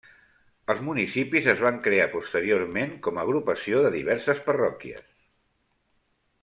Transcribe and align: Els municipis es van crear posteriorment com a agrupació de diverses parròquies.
Els 0.73 0.79
municipis 0.87 1.49
es 1.53 1.61
van 1.65 1.77
crear 1.89 2.07
posteriorment 2.15 2.97
com 3.09 3.19
a 3.21 3.27
agrupació 3.29 3.85
de 3.87 3.93
diverses 3.99 4.43
parròquies. 4.49 5.05